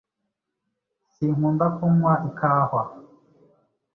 Sinkunda 1.13 1.65
kunywa 1.75 2.13
ikawa. 2.29 2.83